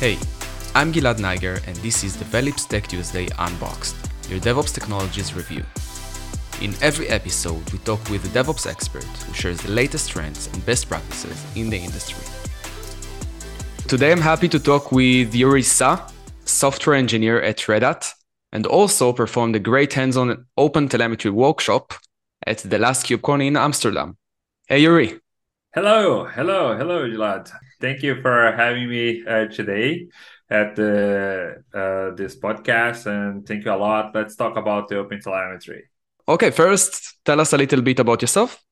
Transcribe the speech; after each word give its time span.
Hey, 0.00 0.16
I'm 0.74 0.94
Gilad 0.94 1.18
Neiger, 1.18 1.60
and 1.66 1.76
this 1.82 2.04
is 2.04 2.16
Develeap's 2.16 2.64
Tech 2.64 2.86
Tuesday 2.86 3.28
Unboxed, 3.38 3.94
your 4.30 4.40
DevOps 4.40 4.72
technologies 4.72 5.34
review. 5.34 5.62
In 6.62 6.72
every 6.80 7.06
episode, 7.08 7.70
we 7.70 7.78
talk 7.80 8.08
with 8.08 8.24
a 8.24 8.28
DevOps 8.28 8.66
expert 8.66 9.04
who 9.04 9.34
shares 9.34 9.60
the 9.60 9.70
latest 9.70 10.08
trends 10.08 10.46
and 10.46 10.64
best 10.64 10.88
practices 10.88 11.44
in 11.54 11.68
the 11.68 11.76
industry. 11.76 12.24
Today, 13.88 14.10
I'm 14.10 14.22
happy 14.22 14.48
to 14.48 14.58
talk 14.58 14.90
with 14.90 15.34
Yuri 15.34 15.62
Sa, 15.62 16.10
software 16.46 16.96
engineer 16.96 17.42
at 17.42 17.68
Red 17.68 17.82
Hat, 17.82 18.14
and 18.52 18.64
also 18.66 19.12
performed 19.12 19.54
a 19.54 19.60
great 19.60 19.92
hands-on 19.92 20.46
open 20.56 20.88
telemetry 20.88 21.30
workshop 21.30 21.92
at 22.46 22.60
the 22.60 22.78
last 22.78 23.04
KubeCon 23.04 23.46
in 23.48 23.54
Amsterdam. 23.58 24.16
Hey, 24.66 24.78
Yuri. 24.78 25.20
Hello, 25.74 26.24
hello, 26.24 26.74
hello, 26.74 27.06
Gilad. 27.06 27.52
Thank 27.80 28.02
you 28.02 28.20
for 28.20 28.52
having 28.52 28.88
me 28.88 29.24
uh, 29.26 29.46
today 29.46 30.08
at 30.50 30.76
the, 30.76 31.62
uh, 31.72 32.14
this 32.14 32.36
podcast, 32.36 33.06
and 33.06 33.46
thank 33.46 33.64
you 33.64 33.72
a 33.72 33.76
lot. 33.76 34.14
Let's 34.14 34.36
talk 34.36 34.56
about 34.56 34.88
the 34.88 34.98
open 34.98 35.20
telemetry. 35.20 35.84
Okay, 36.28 36.50
first, 36.50 37.16
tell 37.24 37.40
us 37.40 37.52
a 37.52 37.58
little 37.58 37.82
bit 37.82 37.98
about 37.98 38.22
yourself. 38.22 38.62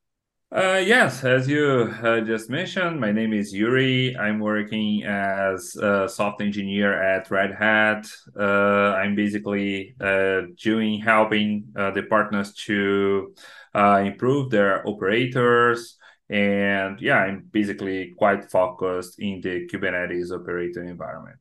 Uh, 0.50 0.83
yes, 0.83 1.24
as 1.24 1.47
you 1.47 1.95
uh, 2.02 2.23
just 2.23 2.48
mentioned, 2.48 2.98
my 2.98 3.12
name 3.12 3.34
is 3.34 3.52
Yuri. 3.52 4.16
I'm 4.16 4.41
working 4.41 5.05
as 5.05 5.77
a 5.77 6.09
software 6.09 6.47
engineer 6.47 6.91
at 7.02 7.30
Red 7.30 7.55
Hat. 7.55 8.09
Uh, 8.34 8.95
I'm 8.97 9.14
basically 9.14 9.95
uh, 10.00 10.42
doing 10.56 11.00
helping 11.00 11.64
uh, 11.77 11.91
the 11.91 12.05
partners 12.05 12.55
to 12.64 13.34
uh, 13.75 14.02
improve 14.06 14.48
their 14.48 14.88
operators, 14.88 15.98
and 16.30 17.00
yeah, 17.00 17.18
I'm 17.18 17.48
basically 17.50 18.14
quite 18.16 18.50
focused 18.50 19.19
in 19.19 19.41
the 19.41 19.66
Kubernetes 19.66 20.30
operator 20.30 20.82
environment. 20.84 21.38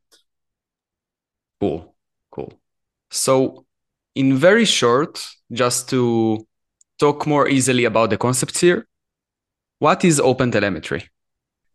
Cool, 1.59 1.95
cool. 2.31 2.53
So, 3.09 3.66
in 4.16 4.36
very 4.36 4.66
short, 4.66 5.25
just 5.52 5.89
to 5.89 6.45
talk 7.00 7.28
more 7.28 7.47
easily 7.47 7.86
about 7.86 8.09
the 8.09 8.17
concepts 8.17 8.59
here, 8.59 8.88
what 9.80 10.03
is 10.03 10.20
open 10.20 10.52
telemetry? 10.52 11.09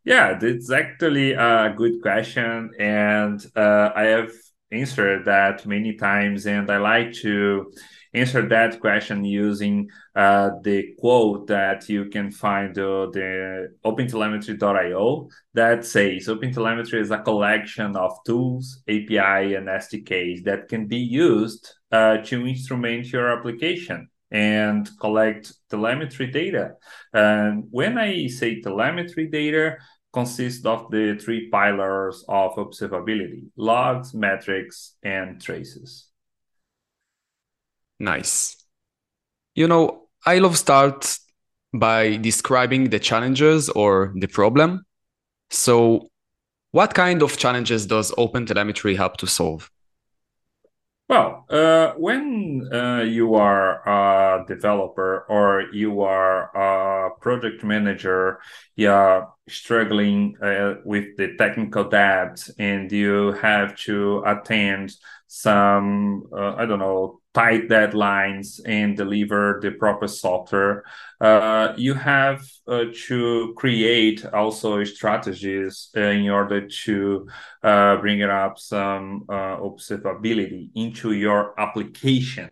Yeah, 0.04 0.38
that's 0.38 0.70
actually 0.70 1.32
a 1.32 1.72
good 1.76 2.02
question, 2.02 2.72
and 2.78 3.44
uh, 3.54 3.90
I 3.94 4.04
have 4.04 4.32
answered 4.72 5.26
that 5.26 5.64
many 5.64 5.94
times, 5.94 6.46
and 6.46 6.68
I 6.70 6.78
like 6.78 7.12
to 7.22 7.72
answer 8.14 8.46
that 8.48 8.80
question 8.80 9.24
using 9.24 9.88
uh, 10.14 10.50
the 10.62 10.94
quote 10.98 11.46
that 11.46 11.88
you 11.88 12.06
can 12.06 12.30
find 12.30 12.78
uh, 12.78 13.06
the 13.12 13.74
opentelemetry.io 13.84 15.28
that 15.54 15.84
says 15.84 16.26
OpenTelemetry 16.28 17.00
is 17.00 17.10
a 17.10 17.18
collection 17.18 17.96
of 17.96 18.12
tools, 18.26 18.82
API, 18.88 19.54
and 19.54 19.68
SDKs 19.68 20.44
that 20.44 20.68
can 20.68 20.86
be 20.86 20.98
used 20.98 21.74
uh, 21.90 22.18
to 22.18 22.46
instrument 22.46 23.12
your 23.12 23.38
application 23.38 24.08
and 24.30 24.88
collect 24.98 25.52
telemetry 25.68 26.26
data. 26.26 26.72
And 27.12 27.64
when 27.70 27.98
I 27.98 28.26
say 28.28 28.60
telemetry 28.60 29.28
data, 29.28 29.76
consists 30.12 30.64
of 30.66 30.90
the 30.90 31.18
three 31.18 31.48
pillars 31.50 32.24
of 32.28 32.52
observability 32.56 33.44
logs, 33.56 34.12
metrics, 34.12 34.94
and 35.02 35.40
traces. 35.40 36.11
Nice. 38.02 38.56
You 39.54 39.68
know, 39.68 40.08
I 40.26 40.38
love 40.38 40.58
start 40.58 41.16
by 41.72 42.16
describing 42.16 42.90
the 42.90 42.98
challenges 42.98 43.68
or 43.68 44.12
the 44.16 44.26
problem. 44.26 44.84
So, 45.50 46.08
what 46.72 46.94
kind 46.94 47.22
of 47.22 47.36
challenges 47.36 47.86
does 47.86 48.12
Open 48.18 48.44
Telemetry 48.44 48.96
help 48.96 49.18
to 49.18 49.28
solve? 49.28 49.70
Well, 51.08 51.44
uh, 51.48 51.92
when 51.92 52.68
uh, 52.72 53.02
you 53.02 53.34
are 53.34 53.86
a 53.86 54.46
developer 54.48 55.24
or 55.28 55.66
you 55.72 56.00
are 56.00 56.50
a 56.56 57.10
project 57.20 57.62
manager, 57.62 58.40
you're 58.74 59.28
struggling 59.48 60.36
uh, 60.42 60.76
with 60.84 61.16
the 61.18 61.36
technical 61.36 61.84
debt, 61.84 62.48
and 62.58 62.90
you 62.90 63.32
have 63.42 63.76
to 63.84 64.24
attend 64.26 64.94
some, 65.28 66.24
uh, 66.32 66.54
I 66.56 66.66
don't 66.66 66.80
know, 66.80 67.21
tight 67.34 67.68
deadlines 67.68 68.60
and 68.66 68.96
deliver 68.96 69.58
the 69.62 69.70
proper 69.70 70.06
software. 70.06 70.84
Uh, 71.20 71.72
you 71.76 71.94
have 71.94 72.44
uh, 72.66 72.84
to 73.06 73.54
create 73.56 74.24
also 74.26 74.84
strategies 74.84 75.88
in 75.94 76.28
order 76.28 76.66
to 76.68 77.26
uh, 77.62 77.96
bring 77.96 78.22
up 78.22 78.58
some 78.58 79.24
uh, 79.28 79.56
observability 79.56 80.68
into 80.74 81.12
your 81.12 81.58
application. 81.58 82.48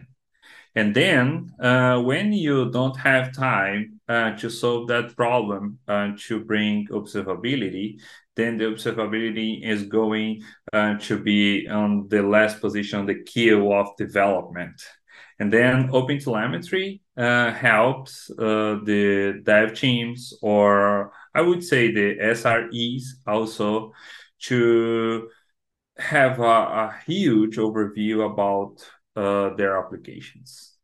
And 0.76 0.94
then 0.94 1.52
uh, 1.60 2.00
when 2.00 2.32
you 2.32 2.70
don't 2.70 2.96
have 2.96 3.32
time 3.32 4.00
to 4.08 4.48
solve 4.50 4.88
that 4.88 5.16
problem 5.16 5.78
and 5.86 6.18
to 6.20 6.44
bring 6.44 6.86
observability, 6.88 8.00
then 8.36 8.56
the 8.56 8.64
observability 8.64 9.62
is 9.64 9.82
going 9.84 10.42
uh, 10.72 10.98
to 10.98 11.18
be 11.18 11.68
on 11.68 12.08
the 12.08 12.22
last 12.22 12.60
position, 12.60 13.06
the 13.06 13.22
queue 13.22 13.72
of 13.72 13.96
development. 13.96 14.80
And 15.38 15.52
then 15.52 15.88
OpenTelemetry 15.88 17.00
uh, 17.16 17.52
helps 17.52 18.30
uh, 18.30 18.78
the 18.84 19.40
dev 19.42 19.74
teams, 19.74 20.34
or 20.42 21.12
I 21.34 21.40
would 21.40 21.64
say 21.64 21.92
the 21.92 22.16
SREs 22.20 23.02
also, 23.26 23.92
to 24.42 25.28
have 25.98 26.40
a, 26.40 26.42
a 26.42 26.96
huge 27.06 27.56
overview 27.56 28.30
about 28.30 28.84
uh, 29.16 29.54
their 29.56 29.78
applications. 29.78 30.76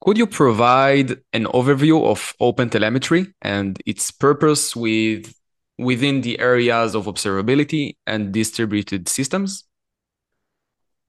Could 0.00 0.16
you 0.16 0.26
provide 0.26 1.10
an 1.32 1.44
overview 1.44 2.06
of 2.06 2.34
OpenTelemetry 2.40 3.32
and 3.42 3.78
its 3.84 4.10
purpose 4.10 4.74
with 4.74 5.34
within 5.78 6.20
the 6.20 6.38
areas 6.38 6.94
of 6.94 7.06
observability 7.06 7.96
and 8.06 8.32
distributed 8.32 9.08
systems? 9.08 9.64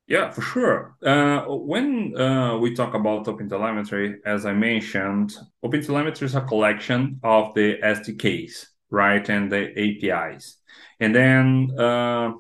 Yeah, 0.08 0.30
for 0.32 0.42
sure. 0.42 0.96
Uh, 1.02 1.46
when 1.48 2.20
uh, 2.20 2.58
we 2.58 2.76
talk 2.76 2.94
about 2.96 3.26
OpenTelemetry, 3.28 4.16
as 4.26 4.46
I 4.46 4.52
mentioned, 4.52 5.34
OpenTelemetry 5.64 6.24
is 6.24 6.36
a 6.36 6.42
collection 6.42 7.20
of 7.24 7.54
the 7.54 7.78
SDKs, 7.82 8.66
right, 8.90 9.28
and 9.30 9.50
the 9.50 9.72
APIs. 9.80 10.58
And 11.00 11.16
then 11.16 11.72
uh, 11.80 12.34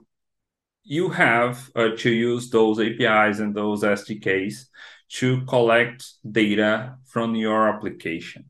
you 0.83 1.09
have 1.09 1.69
uh, 1.75 1.89
to 1.97 2.09
use 2.09 2.49
those 2.49 2.79
APIs 2.79 3.39
and 3.39 3.55
those 3.55 3.83
SDKs 3.83 4.65
to 5.09 5.45
collect 5.45 6.05
data 6.29 6.95
from 7.05 7.35
your 7.35 7.67
application. 7.69 8.45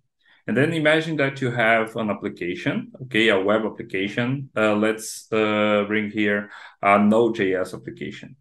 And 0.48 0.58
then 0.58 0.74
imagine 0.74 1.18
that 1.18 1.42
you 1.42 1.52
have 1.52 1.96
an 1.96 2.10
application, 2.10 2.92
okay, 3.04 3.30
a 3.30 3.40
web 3.40 3.64
application. 3.66 4.50
Uh, 4.56 4.76
let's 4.76 5.32
uh, 5.32 5.84
bring 5.88 6.10
here 6.10 6.50
a 6.82 7.00
Node.js 7.00 7.74
application. 7.74 8.36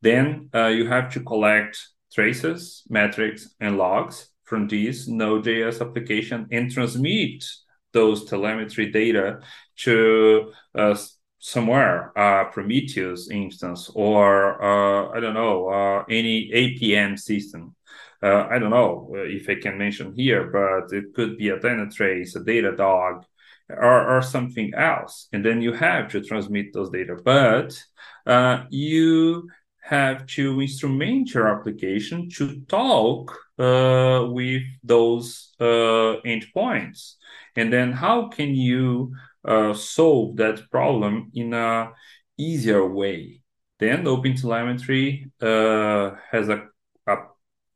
Then 0.00 0.48
uh, 0.54 0.68
you 0.68 0.86
have 0.88 1.12
to 1.12 1.20
collect 1.20 1.78
traces, 2.12 2.82
metrics, 2.88 3.54
and 3.60 3.76
logs 3.76 4.30
from 4.44 4.68
this 4.68 5.06
Node.js 5.06 5.80
application 5.80 6.46
and 6.50 6.70
transmit 6.70 7.44
those 7.92 8.24
telemetry 8.24 8.90
data 8.90 9.40
to 9.78 10.52
uh, 10.74 10.96
somewhere, 11.40 12.16
uh, 12.16 12.44
Prometheus 12.50 13.30
instance, 13.30 13.90
or 13.94 14.62
uh, 14.62 15.10
I 15.16 15.20
don't 15.20 15.34
know, 15.34 15.68
uh, 15.68 16.04
any 16.08 16.50
APM 16.52 17.18
system 17.18 17.74
uh, 18.22 18.46
I 18.50 18.58
don't 18.58 18.70
know 18.70 19.10
uh, 19.14 19.22
if 19.22 19.48
I 19.48 19.54
can 19.54 19.78
mention 19.78 20.14
here, 20.14 20.50
but 20.50 20.94
it 20.94 21.14
could 21.14 21.38
be 21.38 21.48
a 21.48 21.58
Dynatrace, 21.58 22.36
a 22.36 22.40
Datadog, 22.40 23.24
or, 23.70 24.16
or 24.16 24.22
something 24.22 24.74
else. 24.74 25.28
And 25.32 25.44
then 25.44 25.62
you 25.62 25.72
have 25.72 26.10
to 26.10 26.20
transmit 26.20 26.72
those 26.72 26.90
data. 26.90 27.16
But 27.24 27.82
uh, 28.26 28.64
you 28.68 29.48
have 29.82 30.26
to 30.26 30.60
instrument 30.60 31.32
your 31.32 31.48
application 31.48 32.28
to 32.30 32.60
talk 32.68 33.36
uh, 33.58 34.26
with 34.28 34.62
those 34.84 35.54
uh, 35.58 36.20
endpoints. 36.26 37.14
And 37.56 37.72
then 37.72 37.92
how 37.92 38.28
can 38.28 38.54
you 38.54 39.14
uh, 39.44 39.74
solve 39.74 40.36
that 40.36 40.70
problem 40.70 41.30
in 41.34 41.54
a 41.54 41.92
easier 42.38 42.86
way? 42.86 43.40
Then 43.78 44.04
OpenTelemetry 44.04 45.30
uh, 45.40 46.16
has 46.30 46.48
a, 46.48 46.66
a 47.06 47.16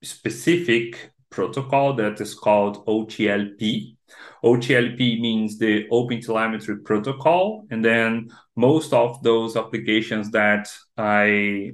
specific 0.02 1.12
protocol 1.30 1.94
that 1.94 2.20
is 2.20 2.34
called 2.34 2.86
OTLP. 2.86 3.96
OTLP 4.44 5.20
means 5.20 5.58
the 5.58 5.88
Open 5.90 6.20
Telemetry 6.20 6.78
Protocol, 6.78 7.66
and 7.70 7.84
then 7.84 8.28
most 8.54 8.92
of 8.92 9.22
those 9.22 9.56
applications 9.56 10.30
that 10.30 10.68
I 10.96 11.72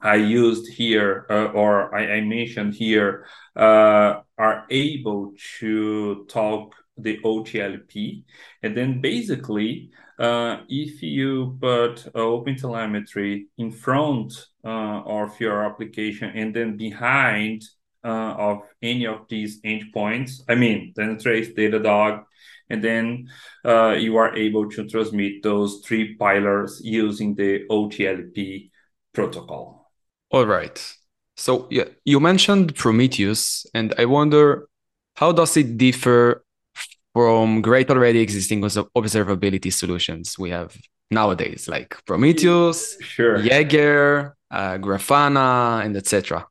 I 0.00 0.16
used 0.16 0.70
here 0.72 1.26
uh, 1.30 1.46
or 1.60 1.94
I, 1.94 2.16
I, 2.16 2.20
mentioned 2.20 2.74
here 2.74 3.26
uh, 3.56 4.20
are 4.36 4.66
able 4.68 5.32
to 5.58 6.26
talk 6.28 6.74
the 6.96 7.18
OTLP. 7.24 8.24
And 8.62 8.76
then 8.76 9.00
basically, 9.00 9.90
uh, 10.18 10.58
if 10.68 11.02
you 11.02 11.58
put 11.60 12.06
uh, 12.06 12.18
OpenTelemetry 12.18 13.46
in 13.58 13.70
front 13.70 14.32
uh, 14.64 15.02
of 15.04 15.38
your 15.40 15.64
application 15.64 16.30
and 16.34 16.54
then 16.54 16.76
behind 16.76 17.62
uh, 18.04 18.34
of 18.38 18.62
any 18.82 19.06
of 19.06 19.28
these 19.28 19.60
endpoints, 19.62 20.40
I 20.48 20.54
mean, 20.54 20.94
Dynatrace, 20.96 21.54
Datadog, 21.54 22.24
and 22.70 22.82
then 22.82 23.28
uh, 23.64 23.92
you 23.98 24.16
are 24.16 24.34
able 24.34 24.68
to 24.70 24.88
transmit 24.88 25.42
those 25.42 25.82
three 25.84 26.14
pillars 26.16 26.80
using 26.82 27.34
the 27.34 27.64
OTLP 27.70 28.70
protocol. 29.12 29.90
All 30.30 30.46
right. 30.46 30.96
So 31.36 31.68
yeah, 31.70 31.84
you 32.04 32.18
mentioned 32.18 32.74
Prometheus, 32.74 33.66
and 33.74 33.94
I 33.98 34.06
wonder 34.06 34.68
how 35.14 35.32
does 35.32 35.56
it 35.56 35.76
differ 35.76 36.44
from 37.16 37.62
great 37.62 37.88
already 37.88 38.20
existing 38.20 38.60
observability 38.60 39.72
solutions 39.72 40.38
we 40.38 40.50
have 40.50 40.76
nowadays, 41.10 41.66
like 41.66 41.96
Prometheus, 42.04 42.98
sure. 43.00 43.38
Jaeger, 43.38 44.36
uh, 44.50 44.76
Grafana, 44.76 45.82
and 45.82 45.96
etc. 45.96 46.46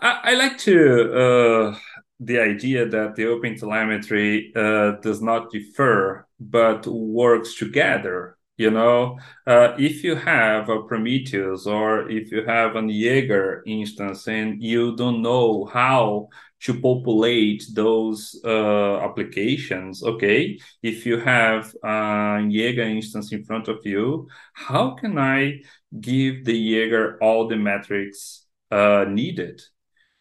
I, 0.00 0.20
I, 0.30 0.34
like 0.34 0.56
to 0.60 0.78
uh, 1.12 1.78
the 2.20 2.38
idea 2.40 2.88
that 2.88 3.16
the 3.16 3.26
open 3.26 3.54
telemetry 3.58 4.50
uh, 4.56 4.92
does 5.02 5.20
not 5.20 5.50
differ 5.52 6.26
but 6.40 6.86
works 6.86 7.54
together 7.56 8.38
you 8.56 8.70
know 8.70 9.18
uh, 9.46 9.74
if 9.78 10.02
you 10.02 10.14
have 10.16 10.68
a 10.68 10.82
prometheus 10.82 11.66
or 11.66 12.10
if 12.10 12.30
you 12.32 12.44
have 12.44 12.76
an 12.76 12.88
jaeger 12.88 13.62
instance 13.66 14.26
and 14.26 14.62
you 14.62 14.96
don't 14.96 15.22
know 15.22 15.64
how 15.72 16.28
to 16.64 16.74
populate 16.80 17.62
those 17.74 18.40
uh, 18.44 18.96
applications 18.98 20.02
okay 20.02 20.58
if 20.82 21.06
you 21.06 21.18
have 21.18 21.74
a 21.84 22.44
jaeger 22.48 22.82
instance 22.82 23.32
in 23.32 23.44
front 23.44 23.68
of 23.68 23.78
you 23.84 24.26
how 24.54 24.90
can 25.00 25.18
i 25.18 25.60
give 26.00 26.44
the 26.44 26.56
jaeger 26.56 27.18
all 27.22 27.46
the 27.48 27.56
metrics 27.56 28.44
uh, 28.74 29.04
needed? 29.08 29.62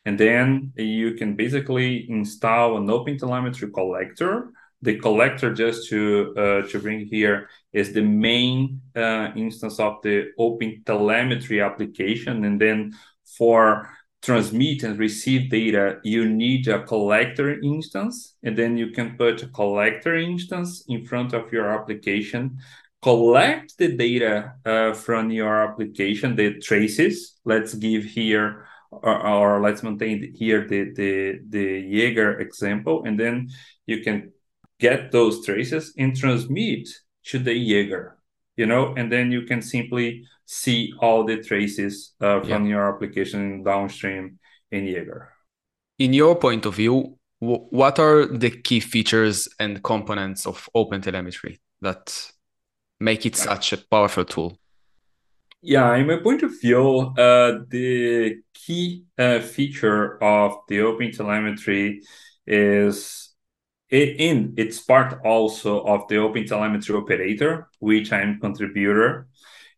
And 0.06 0.20
then 0.20 0.74
you 0.76 1.14
can 1.14 1.36
basically 1.36 2.10
install 2.10 2.78
an 2.78 2.90
open 2.90 3.18
telemetry 3.18 3.72
collector. 3.72 4.52
The 4.82 5.00
collector 5.00 5.54
just 5.54 5.90
to 5.90 6.34
uh, 6.38 6.68
to 6.70 6.80
bring 6.80 7.06
here 7.06 7.50
is 7.72 7.94
the 7.94 8.02
main 8.02 8.82
uh, 8.96 9.30
instance 9.36 9.80
of 9.80 10.02
the 10.04 10.32
open 10.38 10.84
telemetry 10.86 11.62
application. 11.62 12.44
And 12.44 12.60
then 12.60 12.94
for 13.38 13.90
transmit 14.24 14.84
and 14.84 14.98
receive 14.98 15.50
data 15.50 16.00
you 16.04 16.28
need 16.28 16.68
a 16.68 16.84
collector 16.84 17.60
instance 17.62 18.36
and 18.44 18.58
then 18.58 18.78
you 18.78 18.90
can 18.92 19.18
put 19.18 19.44
a 19.44 19.48
collector 19.48 20.16
instance 20.16 20.86
in 20.88 21.06
front 21.06 21.34
of 21.34 21.52
your 21.52 21.70
application 21.70 22.58
collect 23.04 23.78
the 23.78 23.98
data 23.98 24.54
uh, 24.66 24.94
from 24.94 25.30
your 25.30 25.62
application 25.62 26.38
the 26.38 26.58
traces. 26.60 27.38
Let's 27.44 27.74
give 27.74 28.06
here 28.06 28.66
or, 28.92 29.28
or 29.28 29.62
let's 29.62 29.84
maintain 29.84 30.34
here 30.34 30.66
the 30.68 30.94
the 30.94 31.40
the 31.50 31.66
jaeger 31.82 32.40
example 32.40 33.04
and 33.06 33.20
then 33.20 33.50
you 33.86 34.02
can 34.04 34.32
get 34.80 35.12
those 35.12 35.46
traces 35.46 35.94
and 35.98 36.16
transmit 36.16 36.88
to 37.26 37.40
the 37.40 37.54
Jaeger, 37.54 38.18
you 38.58 38.66
know, 38.66 38.94
and 38.98 39.12
then 39.12 39.32
you 39.32 39.44
can 39.44 39.62
simply 39.62 40.26
see 40.46 40.94
all 41.00 41.24
the 41.24 41.42
traces 41.42 42.14
uh, 42.22 42.42
from 42.42 42.66
yeah. 42.66 42.72
your 42.72 42.94
application 42.94 43.64
downstream 43.64 44.40
in 44.72 44.86
Jaeger. 44.86 45.30
In 46.00 46.14
your 46.14 46.36
point 46.36 46.66
of 46.66 46.76
view, 46.76 47.18
what 47.40 48.00
are 48.00 48.26
the 48.26 48.50
key 48.50 48.80
features 48.80 49.48
and 49.60 49.84
components 49.84 50.46
of 50.46 50.70
OpenTelemetry 50.76 51.60
that 51.82 52.32
make 53.00 53.26
it 53.26 53.36
such 53.36 53.74
a 53.74 53.78
powerful 53.78 54.26
tool? 54.26 54.58
Yeah, 55.62 55.96
in 55.96 56.08
my 56.08 56.18
point 56.18 56.44
of 56.44 56.60
view, 56.60 57.14
uh, 57.18 57.60
the 57.70 58.42
key 58.54 59.06
uh, 59.18 59.40
feature 59.40 60.22
of 60.22 60.58
the 60.68 60.80
OpenTelemetry 60.80 62.04
is 62.46 63.34
it, 63.94 64.16
in 64.20 64.54
it's 64.58 64.80
part 64.80 65.20
also 65.24 65.84
of 65.84 66.08
the 66.08 66.18
open 66.18 66.46
telemetry 66.46 66.96
operator 66.96 67.70
which 67.80 68.12
i'm 68.12 68.40
contributor 68.40 69.28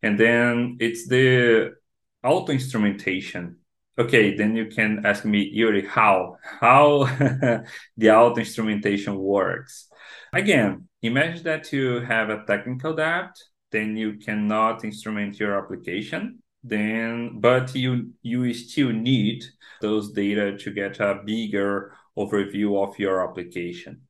and 0.06 0.18
then 0.18 0.76
it's 0.78 1.08
the 1.08 1.74
auto 2.22 2.52
instrumentation 2.52 3.56
okay 3.98 4.36
then 4.36 4.54
you 4.54 4.66
can 4.66 5.04
ask 5.04 5.24
me 5.24 5.40
yuri 5.52 5.84
how? 5.84 6.36
How 6.60 7.04
the 7.96 8.10
auto 8.10 8.38
instrumentation 8.38 9.16
works? 9.16 9.88
Again 10.32 10.88
imagine 11.02 11.42
that 11.44 11.72
you 11.72 12.00
have 12.00 12.30
a 12.30 12.44
technical 12.46 12.94
debt 12.94 13.32
then 13.72 13.96
you 13.96 14.16
cannot 14.26 14.84
instrument 14.84 15.40
your 15.40 15.58
application 15.58 16.38
then 16.62 17.40
but 17.40 17.74
you 17.74 18.12
you 18.22 18.54
still 18.54 18.92
need 18.92 19.44
those 19.80 20.12
data 20.12 20.56
to 20.56 20.70
get 20.70 21.00
a 21.00 21.20
bigger 21.24 21.92
overview 22.16 22.68
of 22.82 22.98
your 22.98 23.28
application 23.28 24.05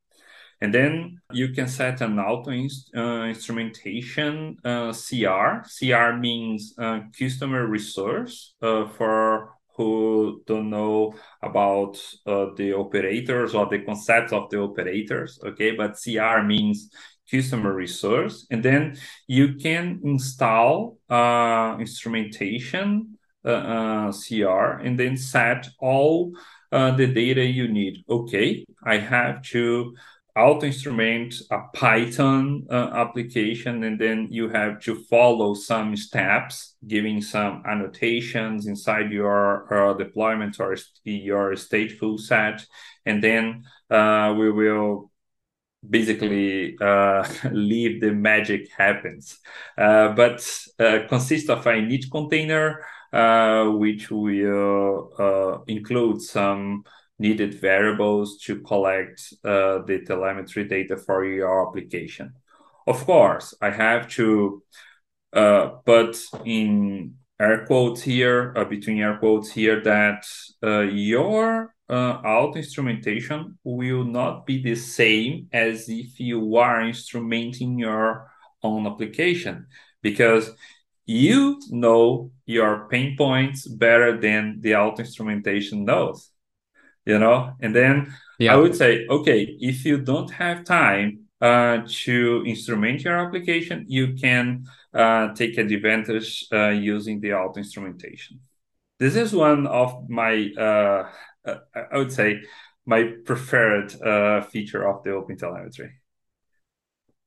and 0.60 0.72
then 0.72 1.20
you 1.32 1.48
can 1.48 1.68
set 1.68 2.00
an 2.00 2.18
auto 2.18 2.50
inst- 2.50 2.90
uh, 2.96 3.24
instrumentation 3.24 4.56
uh, 4.64 4.92
CR. 4.92 5.62
CR 5.68 6.16
means 6.18 6.74
uh, 6.78 7.00
customer 7.18 7.66
resource 7.66 8.54
uh, 8.62 8.86
for 8.86 9.52
who 9.76 10.42
don't 10.46 10.70
know 10.70 11.14
about 11.42 11.98
uh, 12.26 12.46
the 12.56 12.72
operators 12.72 13.54
or 13.54 13.66
the 13.66 13.80
concept 13.80 14.32
of 14.32 14.48
the 14.48 14.58
operators. 14.58 15.38
Okay, 15.44 15.72
but 15.72 15.98
CR 16.02 16.42
means 16.42 16.90
customer 17.30 17.74
resource, 17.74 18.46
and 18.50 18.62
then 18.62 18.96
you 19.26 19.54
can 19.56 20.00
install 20.02 20.96
uh, 21.10 21.76
instrumentation 21.78 23.18
CR 23.44 24.80
and 24.82 24.98
then 24.98 25.16
set 25.16 25.68
all 25.78 26.32
the 26.72 27.12
data 27.14 27.44
you 27.44 27.68
need. 27.68 28.02
Okay, 28.08 28.64
I 28.82 28.96
have 28.96 29.42
to 29.50 29.94
auto 30.36 30.66
instrument 30.66 31.34
a 31.50 31.60
Python 31.72 32.66
uh, 32.70 32.90
application, 32.94 33.84
and 33.84 33.98
then 33.98 34.28
you 34.30 34.48
have 34.48 34.80
to 34.82 34.94
follow 35.04 35.54
some 35.54 35.96
steps, 35.96 36.76
giving 36.86 37.22
some 37.22 37.62
annotations 37.66 38.66
inside 38.66 39.10
your 39.10 39.72
uh, 39.72 39.94
deployment 39.94 40.60
or 40.60 40.76
your 41.04 41.52
stateful 41.52 42.20
set, 42.20 42.64
and 43.06 43.22
then 43.24 43.64
uh, 43.90 44.34
we 44.38 44.50
will 44.50 45.10
basically 45.88 46.76
uh, 46.80 47.26
leave 47.52 48.00
the 48.00 48.12
magic 48.12 48.68
happens. 48.76 49.38
Uh, 49.78 50.08
but 50.12 50.46
uh, 50.78 51.00
consists 51.08 51.48
of 51.48 51.66
a 51.66 51.70
init 51.70 52.10
container, 52.10 52.84
which 53.78 54.10
will 54.10 55.64
include 55.66 56.20
some 56.20 56.84
needed 57.18 57.54
variables 57.60 58.38
to 58.38 58.60
collect 58.60 59.32
uh, 59.44 59.78
the 59.86 60.02
telemetry 60.06 60.64
data 60.64 60.96
for 60.96 61.24
your 61.24 61.68
application. 61.68 62.34
Of 62.86 63.04
course, 63.04 63.54
I 63.60 63.70
have 63.70 64.08
to 64.10 64.62
uh, 65.32 65.66
put 65.84 66.18
in 66.44 67.14
air 67.40 67.66
quotes 67.66 68.02
here, 68.02 68.52
uh, 68.56 68.64
between 68.64 69.00
air 69.00 69.18
quotes 69.18 69.50
here, 69.50 69.82
that 69.82 70.24
uh, 70.62 70.80
your 70.80 71.74
uh, 71.88 72.20
auto 72.24 72.56
instrumentation 72.56 73.58
will 73.64 74.04
not 74.04 74.46
be 74.46 74.62
the 74.62 74.74
same 74.74 75.48
as 75.52 75.88
if 75.88 76.18
you 76.18 76.56
are 76.56 76.80
instrumenting 76.80 77.78
your 77.78 78.30
own 78.62 78.86
application 78.86 79.66
because 80.02 80.50
you 81.04 81.60
know 81.70 82.32
your 82.46 82.88
pain 82.88 83.16
points 83.16 83.68
better 83.68 84.18
than 84.18 84.58
the 84.60 84.74
auto 84.74 85.00
instrumentation 85.00 85.84
knows 85.84 86.30
you 87.06 87.18
know? 87.18 87.54
And 87.60 87.74
then 87.74 88.12
yeah. 88.38 88.54
i 88.54 88.56
would 88.56 88.74
say 88.74 89.06
okay 89.08 89.56
if 89.60 89.84
you 89.84 89.98
don't 89.98 90.30
have 90.30 90.64
time 90.64 91.20
uh, 91.40 91.78
to 91.86 92.42
instrument 92.46 93.02
your 93.02 93.16
application 93.16 93.84
you 93.88 94.14
can 94.14 94.64
uh, 94.94 95.34
take 95.34 95.58
advantage 95.58 96.46
uh, 96.52 96.68
using 96.68 97.20
the 97.20 97.34
auto 97.34 97.58
instrumentation. 97.58 98.40
This 98.98 99.14
is 99.16 99.34
one 99.34 99.66
of 99.66 100.08
my 100.08 100.50
uh, 100.58 101.08
uh, 101.44 101.56
i 101.92 101.98
would 101.98 102.12
say 102.12 102.42
my 102.86 103.12
preferred 103.24 104.00
uh, 104.00 104.42
feature 104.42 104.88
of 104.88 105.02
the 105.02 105.10
open 105.10 105.36
telemetry. 105.36 105.90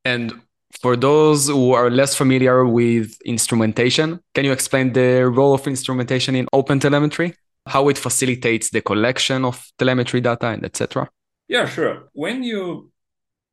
And 0.05 0.41
for 0.81 0.95
those 0.95 1.47
who 1.47 1.73
are 1.73 1.89
less 1.89 2.15
familiar 2.15 2.65
with 2.65 3.19
instrumentation 3.25 4.19
can 4.33 4.45
you 4.45 4.51
explain 4.51 4.93
the 4.93 5.25
role 5.25 5.53
of 5.53 5.67
instrumentation 5.67 6.35
in 6.35 6.47
open 6.53 6.79
telemetry 6.79 7.33
how 7.69 7.89
it 7.89 7.97
facilitates 7.97 8.69
the 8.69 8.81
collection 8.81 9.45
of 9.45 9.55
telemetry 9.77 10.21
data 10.21 10.47
and 10.47 10.65
etc 10.65 11.07
yeah 11.47 11.65
sure 11.65 12.09
when 12.13 12.43
you 12.43 12.91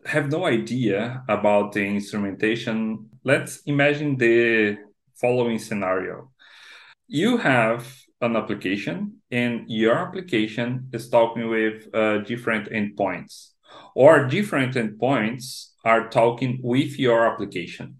have 0.04 0.30
no 0.30 0.46
idea 0.46 1.22
about 1.28 1.72
the 1.72 1.84
instrumentation 1.84 3.08
let's 3.24 3.60
imagine 3.66 4.16
the 4.16 4.76
following 5.20 5.58
scenario 5.58 6.30
you 7.08 7.36
have 7.36 7.82
an 8.20 8.36
application 8.36 9.16
and 9.30 9.64
your 9.68 9.94
application 9.94 10.88
is 10.92 11.08
talking 11.08 11.48
with 11.48 11.94
uh, 11.94 12.18
different 12.18 12.68
endpoints 12.70 13.50
or 13.94 14.26
different 14.26 14.74
endpoints 14.74 15.70
are 15.84 16.08
talking 16.08 16.58
with 16.62 16.98
your 16.98 17.26
application. 17.26 17.96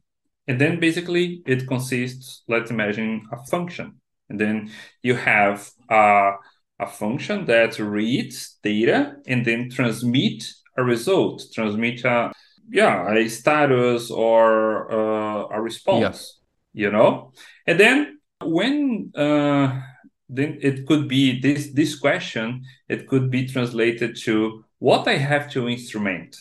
And 0.49 0.61
then 0.61 0.78
basically 0.80 1.42
it 1.46 1.66
consists, 1.66 2.42
let's 2.49 2.70
imagine 2.70 3.23
a 3.32 3.38
function. 3.46 4.00
And 4.28 4.40
then 4.40 4.71
you 5.02 5.14
have 5.14 5.71
a, 5.88 6.33
a 6.78 6.87
function 6.87 7.47
that 7.47 7.78
reads 7.78 8.59
data 8.62 9.16
and 9.26 9.45
then 9.45 9.71
transmit 9.71 10.45
a 10.76 10.83
result, 10.83 11.45
transmit 11.54 12.04
a, 12.04 12.33
yeah, 12.71 13.12
a 13.12 13.28
status 13.28 14.11
or 14.11 14.90
uh, 14.92 15.47
a 15.56 15.61
response, 15.61 16.40
yeah. 16.73 16.87
you 16.87 16.92
know? 16.92 17.33
And 17.66 17.78
then 17.78 18.18
when, 18.42 19.12
uh, 19.14 19.80
then 20.28 20.59
it 20.61 20.87
could 20.87 21.09
be 21.09 21.40
this, 21.40 21.71
this 21.73 21.97
question, 21.99 22.64
it 22.88 23.06
could 23.06 23.30
be 23.30 23.47
translated 23.47 24.16
to 24.23 24.64
what 24.78 25.06
I 25.06 25.16
have 25.16 25.50
to 25.52 25.68
instrument 25.68 26.37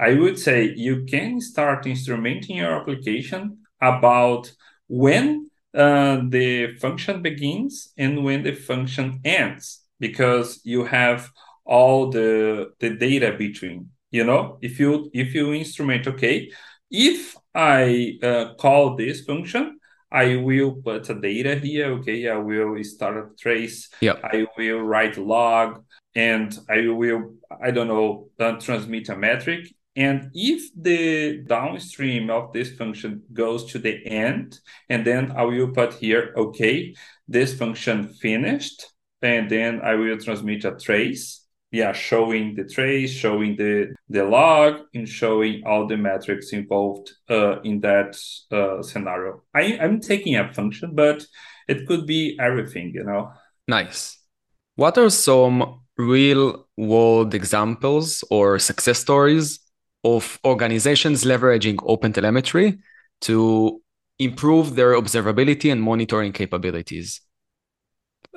I 0.00 0.14
would 0.14 0.38
say 0.38 0.72
you 0.74 1.04
can 1.04 1.42
start 1.42 1.84
instrumenting 1.84 2.56
your 2.56 2.80
application 2.80 3.58
about 3.82 4.50
when 4.88 5.49
uh, 5.74 6.22
the 6.28 6.76
function 6.78 7.22
begins 7.22 7.92
and 7.96 8.24
when 8.24 8.42
the 8.42 8.52
function 8.52 9.20
ends, 9.24 9.80
because 9.98 10.60
you 10.64 10.84
have 10.84 11.30
all 11.64 12.10
the 12.10 12.72
the 12.80 12.90
data 12.90 13.32
between. 13.36 13.90
You 14.10 14.24
know, 14.24 14.58
if 14.60 14.80
you 14.80 15.10
if 15.14 15.34
you 15.34 15.52
instrument, 15.52 16.06
okay, 16.08 16.50
if 16.90 17.36
I 17.54 18.18
uh, 18.22 18.54
call 18.54 18.96
this 18.96 19.20
function, 19.24 19.78
I 20.10 20.36
will 20.36 20.72
put 20.82 21.08
a 21.08 21.14
data 21.14 21.54
here. 21.54 21.92
Okay, 21.98 22.28
I 22.28 22.36
will 22.36 22.82
start 22.82 23.16
a 23.16 23.28
trace. 23.38 23.88
Yeah. 24.00 24.16
I 24.24 24.46
will 24.58 24.80
write 24.80 25.16
log, 25.16 25.84
and 26.14 26.56
I 26.68 26.88
will 26.88 27.34
I 27.62 27.70
don't 27.70 27.88
know 27.88 28.28
uh, 28.40 28.52
transmit 28.52 29.08
a 29.08 29.16
metric, 29.16 29.72
and 29.96 30.30
if 30.34 30.70
the 30.76 31.42
downstream 31.46 32.30
of 32.30 32.52
this 32.52 32.74
function 32.76 33.22
goes 33.32 33.72
to 33.72 33.78
the 33.78 34.06
end, 34.06 34.60
and 34.88 35.04
then 35.04 35.32
I 35.32 35.42
will 35.44 35.68
put 35.68 35.94
here, 35.94 36.32
okay, 36.36 36.94
this 37.26 37.54
function 37.54 38.08
finished, 38.08 38.86
and 39.20 39.50
then 39.50 39.80
I 39.82 39.94
will 39.94 40.18
transmit 40.18 40.64
a 40.64 40.76
trace. 40.76 41.44
Yeah, 41.72 41.92
showing 41.92 42.56
the 42.56 42.64
trace, 42.64 43.12
showing 43.12 43.54
the, 43.54 43.94
the 44.08 44.24
log, 44.24 44.80
and 44.92 45.08
showing 45.08 45.62
all 45.64 45.86
the 45.86 45.96
metrics 45.96 46.52
involved 46.52 47.12
uh, 47.28 47.60
in 47.62 47.80
that 47.80 48.18
uh, 48.50 48.82
scenario. 48.82 49.42
I, 49.54 49.78
I'm 49.80 50.00
taking 50.00 50.34
a 50.34 50.52
function, 50.52 50.96
but 50.96 51.24
it 51.68 51.86
could 51.86 52.06
be 52.06 52.36
everything, 52.40 52.92
you 52.92 53.04
know. 53.04 53.30
Nice. 53.68 54.18
What 54.74 54.98
are 54.98 55.10
some 55.10 55.82
real 55.96 56.66
world 56.76 57.34
examples 57.34 58.24
or 58.30 58.58
success 58.58 58.98
stories 58.98 59.60
of 60.04 60.38
organizations 60.44 61.24
leveraging 61.24 61.76
OpenTelemetry 61.76 62.78
to 63.22 63.82
improve 64.18 64.76
their 64.76 64.92
observability 64.92 65.72
and 65.72 65.82
monitoring 65.82 66.32
capabilities? 66.32 67.20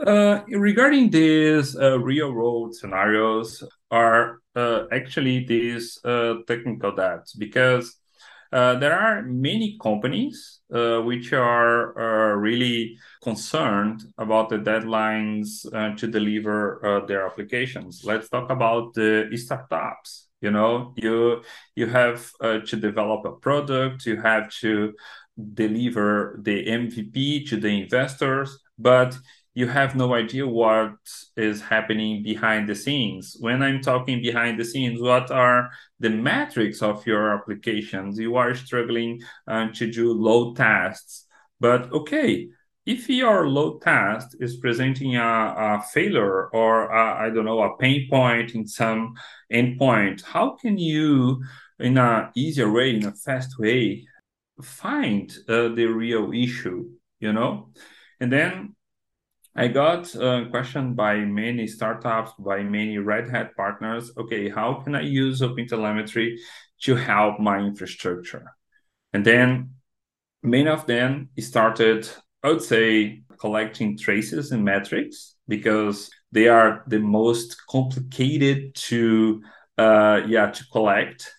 Uh, 0.05 0.41
regarding 0.50 1.10
these 1.10 1.77
uh, 1.77 2.00
real 2.00 2.34
world 2.34 2.75
scenarios 2.75 3.63
are 3.91 4.39
uh, 4.55 4.84
actually 4.91 5.46
these 5.46 6.00
uh, 6.03 6.36
technical 6.48 6.96
debts 6.96 7.34
because 7.34 7.96
uh, 8.51 8.75
there 8.75 8.98
are 8.98 9.22
many 9.24 9.77
companies 9.82 10.62
uh, 10.74 11.00
which 11.00 11.34
are 11.34 12.38
really 12.38 12.98
concerned 13.22 14.03
about 14.17 14.50
the 14.50 14.58
deadlines 14.58 15.63
to 15.98 16.08
deliver 16.08 17.03
their 17.08 17.25
applications. 17.25 18.01
Let's 18.03 18.29
talk 18.29 18.51
about 18.51 18.93
the 18.93 19.29
startups 19.36 20.27
you 20.44 20.52
know 20.52 20.94
you 20.98 21.42
you 21.76 21.88
have 21.88 22.30
uh, 22.42 22.60
to 22.60 22.76
develop 22.76 23.26
a 23.26 23.32
product 23.32 24.06
you 24.06 24.22
have 24.22 24.50
to 24.52 24.94
deliver 25.54 26.40
the 26.44 26.66
mvp 26.68 27.48
to 27.50 27.58
the 27.58 27.82
investors 27.82 28.60
but 28.78 29.18
you 29.56 29.68
have 29.68 29.96
no 29.96 30.16
idea 30.16 30.48
what 30.48 30.96
is 31.38 31.62
happening 31.62 32.24
behind 32.24 32.68
the 32.68 32.76
scenes. 32.76 33.38
When 33.40 33.62
i'm 33.62 33.82
talking 33.82 34.22
behind 34.22 34.60
the 34.60 34.66
scenes 34.66 35.00
what 35.00 35.30
are 35.32 35.70
the 36.00 36.10
metrics 36.10 36.82
of 36.82 37.06
your 37.06 37.34
applications? 37.36 38.18
You 38.18 38.36
are 38.36 38.56
struggling 38.56 39.22
uh, 39.48 39.68
to 39.76 39.92
do 39.92 40.12
load 40.14 40.58
tests 40.58 41.26
but 41.60 41.92
okay 41.94 42.50
if 42.86 43.10
your 43.10 43.48
load 43.48 43.82
test 43.82 44.36
is 44.40 44.58
presenting 44.58 45.16
a, 45.16 45.22
a 45.22 45.84
failure 45.94 46.48
or 46.50 46.92
I 46.92 47.30
don't 47.30 47.46
know 47.46 47.63
a 47.63 47.78
pain 47.78 48.08
point 48.10 48.56
in 48.56 48.68
some 48.68 49.16
endpoint, 49.52 50.22
how 50.24 50.58
can 50.58 50.78
you, 50.78 51.44
in 51.80 51.98
a 51.98 52.32
easier 52.36 52.72
way, 52.72 52.96
in 52.96 53.06
a 53.06 53.13
fast 53.13 53.58
way, 53.58 54.06
find 54.62 55.34
uh, 55.48 55.70
the 55.70 55.86
real 55.86 56.34
issue? 56.34 56.90
You 57.20 57.32
know, 57.32 57.70
and 58.20 58.32
then 58.32 58.75
I 59.56 59.70
got 59.70 60.13
a 60.16 60.48
question 60.50 60.94
by 60.94 61.18
many 61.20 61.68
startups, 61.68 62.34
by 62.38 62.63
many 62.63 62.98
Red 62.98 63.30
Hat 63.30 63.56
partners. 63.56 64.12
Okay, 64.18 64.50
how 64.50 64.82
can 64.84 64.94
I 64.96 65.02
use 65.02 65.42
OpenTelemetry 65.42 66.38
to 66.82 66.96
help 66.96 67.40
my 67.40 67.60
infrastructure? 67.60 68.52
And 69.13 69.24
then 69.24 69.75
many 70.42 70.68
of 70.68 70.86
them 70.86 71.30
started 71.40 72.10
I 72.44 72.50
would 72.50 72.62
say 72.62 73.24
collecting 73.40 73.98
traces 73.98 74.52
and 74.52 74.64
metrics 74.66 75.36
because 75.48 76.12
they 76.32 76.50
are 76.50 76.84
the 76.88 77.00
most 77.00 77.56
complicated 77.68 78.76
to 78.76 79.42
uh, 79.78 80.22
yeah 80.28 80.52
to 80.52 80.64
collect. 80.72 81.32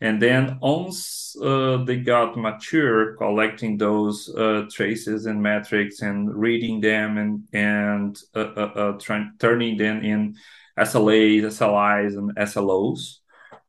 And 0.00 0.20
then 0.20 0.58
once 0.60 1.34
uh, 1.42 1.78
they 1.84 1.96
got 1.96 2.36
mature, 2.36 3.16
collecting 3.16 3.78
those 3.78 4.28
uh, 4.36 4.66
traces 4.70 5.24
and 5.24 5.40
metrics 5.42 6.02
and 6.02 6.34
reading 6.34 6.80
them 6.80 7.16
and 7.16 7.44
and 7.54 8.18
uh, 8.34 8.52
uh, 8.56 8.72
uh, 8.74 8.92
trying, 8.98 9.32
turning 9.38 9.78
them 9.78 10.02
in 10.04 10.36
SLAs, 10.78 11.42
SLIs, 11.42 12.18
and 12.18 12.36
SLOs. 12.36 13.20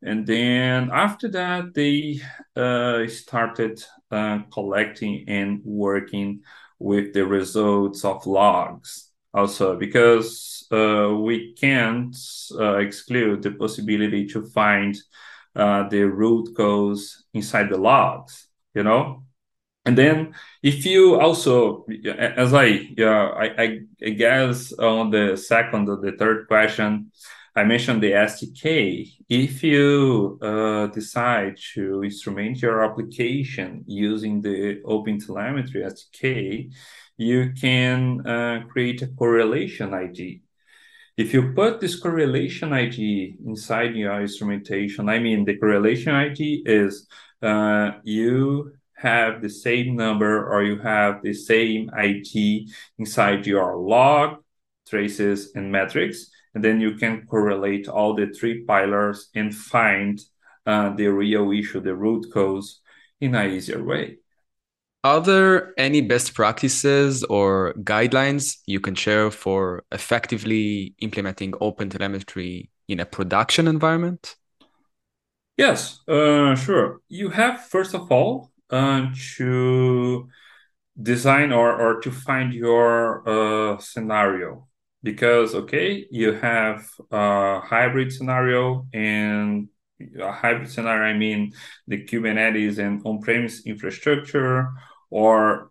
And 0.01 0.27
then 0.27 0.89
after 0.91 1.29
that, 1.29 1.73
they 1.73 2.19
started 3.07 3.81
collecting 4.51 5.25
and 5.27 5.61
working 5.63 6.41
with 6.79 7.13
the 7.13 7.25
results 7.25 8.03
of 8.05 8.25
logs. 8.25 9.11
Also 9.33 9.77
because 9.77 10.65
uh, 10.71 11.13
we 11.13 11.53
can't 11.53 12.15
uh, 12.57 12.77
exclude 12.77 13.41
the 13.41 13.51
possibility 13.51 14.25
to 14.27 14.45
find 14.45 14.95
uh, 15.55 15.87
the 15.89 16.03
root 16.03 16.55
cause 16.55 17.25
inside 17.33 17.69
the 17.69 17.77
logs 17.77 18.47
you 18.75 18.83
know? 18.83 19.23
And 19.85 19.97
then 19.97 20.33
if 20.63 20.85
you 20.85 21.19
also 21.19 21.85
as 22.17 22.53
i 22.55 22.89
yeah 22.97 23.29
I, 23.37 23.81
I 24.03 24.09
guess 24.09 24.73
on 24.73 25.11
the 25.11 25.37
second 25.37 25.89
or 25.89 25.97
the 25.97 26.13
third 26.13 26.47
question 26.47 27.11
I 27.57 27.63
mentioned 27.63 28.03
the 28.03 28.11
SDK. 28.11 29.13
If 29.29 29.63
you 29.63 30.37
uh, 30.41 30.87
decide 30.87 31.57
to 31.73 32.03
instrument 32.03 32.61
your 32.61 32.83
application 32.83 33.85
using 33.87 34.41
the 34.41 34.81
OpenTelemetry 34.83 35.89
SDK, 35.93 36.73
you 37.15 37.53
can 37.53 38.27
uh, 38.27 38.65
create 38.67 39.01
a 39.03 39.07
correlation 39.07 39.93
ID. 39.93 40.41
If 41.15 41.33
you 41.33 41.53
put 41.53 41.79
this 41.79 41.97
correlation 41.97 42.73
ID 42.73 43.37
inside 43.45 43.95
your 43.95 44.19
instrumentation, 44.19 45.07
I 45.07 45.19
mean, 45.19 45.45
the 45.45 45.55
correlation 45.55 46.13
ID 46.13 46.63
is 46.65 47.07
uh, 47.41 47.91
you 48.03 48.73
have 48.97 49.41
the 49.41 49.49
same 49.49 49.95
number 49.95 50.45
or 50.51 50.61
you 50.63 50.79
have 50.79 51.21
the 51.21 51.33
same 51.33 51.89
ID 51.95 52.69
inside 52.99 53.47
your 53.47 53.77
log, 53.77 54.43
traces, 54.85 55.55
and 55.55 55.71
metrics 55.71 56.31
and 56.55 56.63
then 56.63 56.79
you 56.79 56.95
can 56.95 57.27
correlate 57.27 57.87
all 57.87 58.15
the 58.15 58.27
three 58.27 58.63
pillars 58.63 59.29
and 59.35 59.53
find 59.53 60.19
uh, 60.65 60.89
the 60.95 61.07
real 61.07 61.51
issue, 61.51 61.81
the 61.81 61.93
root 61.93 62.25
cause 62.33 62.79
in 63.19 63.35
an 63.35 63.51
easier 63.51 63.83
way. 63.83 64.17
Are 65.03 65.21
there 65.21 65.73
any 65.77 66.01
best 66.01 66.33
practices 66.33 67.23
or 67.25 67.75
guidelines 67.83 68.57
you 68.65 68.79
can 68.79 68.95
share 68.95 69.29
for 69.29 69.83
effectively 69.91 70.95
implementing 70.99 71.53
open 71.61 71.89
telemetry 71.89 72.71
in 72.87 72.99
a 72.99 73.05
production 73.05 73.67
environment? 73.67 74.35
Yes, 75.57 75.99
uh, 76.07 76.55
sure. 76.55 77.01
You 77.07 77.29
have, 77.29 77.65
first 77.67 77.93
of 77.93 78.11
all, 78.11 78.51
uh, 78.69 79.07
to 79.37 80.27
design 80.99 81.51
or, 81.51 81.79
or 81.79 82.01
to 82.01 82.11
find 82.11 82.53
your 82.53 83.27
uh, 83.29 83.77
scenario 83.77 84.67
because 85.05 85.53
okay 85.53 86.05
you 86.09 86.33
have 86.33 86.83
a 87.11 87.59
hybrid 87.61 88.11
scenario 88.11 88.87
and 88.91 89.69
a 90.19 90.31
hybrid 90.31 90.69
scenario 90.69 91.13
i 91.13 91.17
mean 91.17 91.53
the 91.87 92.03
kubernetes 92.03 92.79
and 92.79 93.01
on-premise 93.05 93.65
infrastructure 93.65 94.67
or 95.11 95.69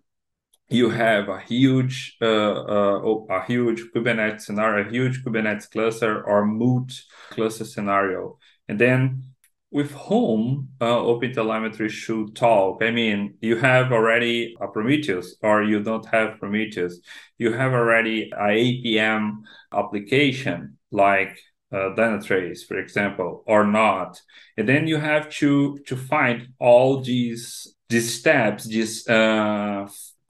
you 0.69 0.89
have 0.89 1.29
a 1.29 1.41
huge 1.41 2.17
uh, 2.23 2.27
uh, 2.27 3.27
a 3.31 3.45
huge 3.45 3.83
kubernetes 3.95 4.43
scenario 4.43 4.87
a 4.87 4.91
huge 4.91 5.23
kubernetes 5.23 5.71
cluster 5.71 6.23
or 6.25 6.47
multi 6.47 6.95
cluster 7.31 7.65
scenario. 7.65 8.39
And 8.69 8.79
then 8.79 9.34
with 9.75 9.91
whom 9.91 10.69
uh, 10.81 10.85
OpenTelemetry 10.85 11.91
should 11.91 12.37
talk. 12.37 12.81
I 12.81 12.93
mean, 12.93 13.35
you 13.41 13.57
have 13.57 13.91
already 13.91 14.55
a 14.61 14.69
Prometheus 14.69 15.35
or 15.43 15.65
you 15.65 15.83
don't 15.83 16.07
have 16.07 16.39
Prometheus. 16.39 17.01
You 17.39 17.53
have 17.55 17.73
already 17.73 18.31
a 18.33 18.51
APM 18.67 19.39
application 19.73 20.79
like 20.93 21.41
uh, 21.73 21.91
Dynatrace, 21.97 22.65
for 22.69 22.79
example, 22.79 23.43
or 23.49 23.67
not. 23.67 24.23
And 24.57 24.69
then 24.69 24.87
you 24.87 24.97
have 24.99 25.29
to 25.41 25.77
to 25.89 25.97
find 25.97 26.51
all 26.61 27.03
these 27.03 27.75
these 27.89 28.21
steps, 28.21 28.69
this 28.69 29.09
uh, 29.09 29.89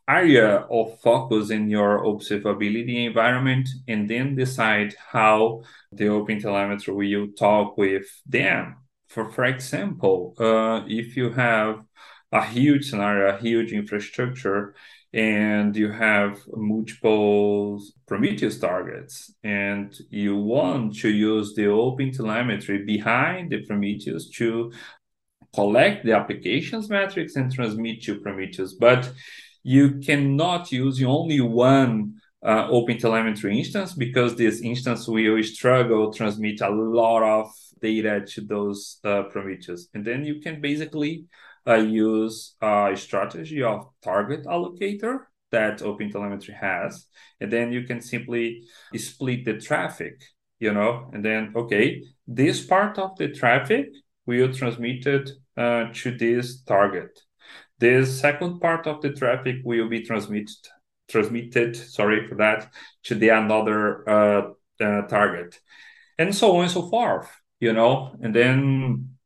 area 0.08 0.64
of 0.70 0.98
focus 1.02 1.50
in 1.50 1.68
your 1.68 2.02
observability 2.02 3.04
environment, 3.06 3.68
and 3.88 4.08
then 4.08 4.36
decide 4.36 4.94
how 5.12 5.64
the 5.92 6.04
OpenTelemetry 6.04 6.94
will 6.94 7.28
talk 7.36 7.76
with 7.76 8.06
them 8.24 8.76
for 9.08 9.30
for 9.30 9.44
example, 9.44 10.34
uh, 10.38 10.84
if 10.88 11.16
you 11.16 11.30
have 11.30 11.84
a 12.32 12.44
huge 12.44 12.90
scenario, 12.90 13.34
a 13.34 13.40
huge 13.40 13.72
infrastructure, 13.72 14.74
and 15.12 15.76
you 15.76 15.90
have 15.92 16.40
multiple 16.52 17.80
Prometheus 18.06 18.58
targets, 18.58 19.32
and 19.44 19.94
you 20.10 20.36
want 20.36 20.96
to 20.98 21.08
use 21.08 21.54
the 21.54 21.66
open 21.66 22.10
telemetry 22.12 22.84
behind 22.84 23.50
the 23.50 23.64
Prometheus 23.64 24.28
to 24.30 24.72
collect 25.54 26.04
the 26.04 26.12
applications 26.12 26.90
metrics 26.90 27.36
and 27.36 27.52
transmit 27.52 28.02
to 28.02 28.20
Prometheus, 28.20 28.74
but 28.74 29.12
you 29.62 30.00
cannot 30.00 30.72
use 30.72 31.02
only 31.02 31.40
one 31.40 32.14
uh, 32.44 32.68
open 32.70 32.98
telemetry 32.98 33.58
instance 33.58 33.94
because 33.94 34.36
this 34.36 34.60
instance 34.60 35.08
will 35.08 35.42
struggle 35.42 36.12
transmit 36.12 36.60
a 36.60 36.68
lot 36.68 37.22
of 37.22 37.50
data 37.80 38.24
to 38.26 38.40
those 38.42 38.98
uh, 39.04 39.22
Prometheus. 39.24 39.88
And 39.94 40.04
then 40.04 40.24
you 40.24 40.40
can 40.40 40.60
basically 40.60 41.24
uh, 41.66 41.76
use 41.76 42.54
a 42.60 42.92
strategy 42.96 43.62
of 43.62 43.88
target 44.02 44.44
allocator 44.44 45.20
that 45.50 45.78
OpenTelemetry 45.78 46.54
has. 46.54 47.06
And 47.40 47.50
then 47.50 47.72
you 47.72 47.84
can 47.84 48.00
simply 48.00 48.64
split 48.96 49.44
the 49.44 49.58
traffic, 49.58 50.22
you 50.58 50.72
know, 50.72 51.10
and 51.12 51.24
then, 51.24 51.52
okay, 51.56 52.04
this 52.26 52.64
part 52.64 52.98
of 52.98 53.16
the 53.16 53.28
traffic 53.28 53.86
will 54.26 54.52
transmit 54.52 55.06
it 55.06 55.30
uh, 55.56 55.86
to 55.92 56.16
this 56.16 56.62
target. 56.62 57.18
This 57.78 58.20
second 58.20 58.60
part 58.60 58.86
of 58.86 59.00
the 59.02 59.12
traffic 59.12 59.56
will 59.64 59.88
be 59.88 60.02
transmitted 60.02 60.56
transmitted 61.08 61.76
sorry 61.76 62.26
for 62.28 62.36
that 62.36 62.72
to 63.04 63.14
the 63.14 63.28
another 63.28 64.08
uh, 64.08 64.50
uh, 64.80 65.02
target. 65.02 65.60
And 66.18 66.34
so 66.34 66.56
on 66.56 66.62
and 66.62 66.70
so 66.70 66.88
forth 66.88 67.30
you 67.64 67.72
know? 67.72 68.14
And 68.20 68.34
then 68.34 69.16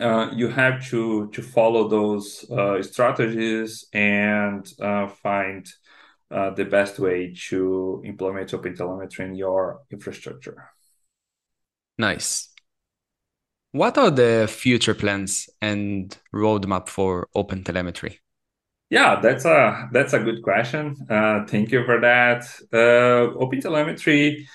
uh, 0.00 0.30
you 0.34 0.48
have 0.48 0.84
to 0.90 1.30
to 1.30 1.42
follow 1.42 1.88
those 1.88 2.48
uh, 2.50 2.82
strategies 2.82 3.86
and 3.92 4.66
uh, 4.80 5.08
find 5.08 5.66
uh, 6.30 6.50
the 6.50 6.64
best 6.64 6.98
way 6.98 7.34
to 7.48 8.02
implement 8.04 8.54
open 8.54 8.74
telemetry 8.76 9.24
in 9.24 9.34
your 9.34 9.80
infrastructure. 9.90 10.70
Nice. 11.96 12.50
What 13.72 13.98
are 13.98 14.10
the 14.10 14.48
future 14.48 14.94
plans 14.94 15.48
and 15.60 16.16
roadmap 16.34 16.88
for 16.88 17.28
open 17.34 17.64
telemetry 17.64 18.20
yeah 18.90 19.20
that's 19.20 19.44
a 19.44 19.88
that's 19.92 20.12
a 20.12 20.18
good 20.18 20.42
question 20.42 20.94
uh, 21.10 21.44
thank 21.46 21.70
you 21.70 21.84
for 21.84 22.00
that 22.00 22.44
uh, 22.72 23.34
open 23.38 23.60
telemetry 23.60 24.48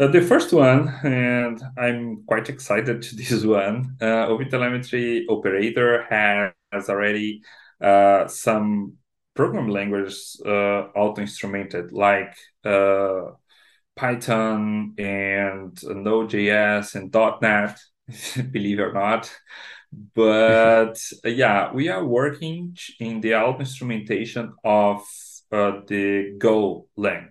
uh, 0.00 0.06
the 0.06 0.22
first 0.22 0.50
one, 0.52 0.88
and 1.04 1.62
I'm 1.76 2.24
quite 2.26 2.48
excited 2.48 3.02
to 3.02 3.16
this 3.16 3.44
one. 3.44 3.96
Uh, 4.00 4.28
OpenTelemetry 4.28 5.24
operator 5.28 6.06
has 6.08 6.88
already 6.88 7.42
uh, 7.82 8.26
some 8.26 8.94
program 9.34 9.68
languages 9.68 10.40
uh, 10.46 10.88
auto-instrumented 10.96 11.92
like 11.92 12.34
uh, 12.64 13.32
Python 13.94 14.94
and 14.96 15.78
Node.js 15.82 16.94
and 16.94 17.14
.NET, 17.42 17.78
believe 18.50 18.78
it 18.78 18.82
or 18.82 18.92
not. 18.94 19.30
But 19.92 21.00
uh, 21.24 21.28
yeah, 21.28 21.72
we 21.72 21.88
are 21.88 22.04
working 22.04 22.76
in 22.98 23.20
the 23.20 23.34
auto-instrumentation 23.34 24.54
of 24.64 25.02
uh, 25.52 25.80
the 25.86 26.36
Golang 26.38 27.30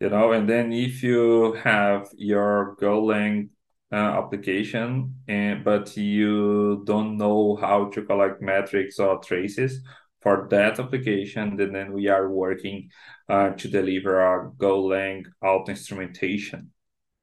you 0.00 0.10
know 0.10 0.32
and 0.32 0.48
then 0.48 0.72
if 0.72 1.02
you 1.02 1.54
have 1.64 2.08
your 2.16 2.76
golang 2.80 3.48
uh, 3.92 3.96
application 3.96 5.14
and 5.28 5.64
but 5.64 5.96
you 5.96 6.82
don't 6.84 7.16
know 7.16 7.56
how 7.56 7.86
to 7.86 8.02
collect 8.02 8.42
metrics 8.42 8.98
or 8.98 9.18
traces 9.18 9.80
for 10.20 10.48
that 10.50 10.78
application 10.78 11.56
then, 11.56 11.72
then 11.72 11.92
we 11.92 12.08
are 12.08 12.28
working 12.28 12.90
uh, 13.28 13.50
to 13.50 13.68
deliver 13.68 14.20
a 14.20 14.50
golang 14.52 15.24
auto 15.42 15.70
instrumentation 15.70 16.70